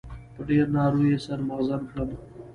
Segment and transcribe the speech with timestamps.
[0.33, 2.09] په ډېرو نارو يې سر مغزن کړم.